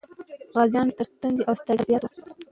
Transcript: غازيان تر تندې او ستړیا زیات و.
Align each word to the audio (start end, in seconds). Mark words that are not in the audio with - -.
غازيان 0.55 0.87
تر 0.97 1.07
تندې 1.21 1.43
او 1.49 1.55
ستړیا 1.61 1.85
زیات 1.87 2.03
و. 2.05 2.09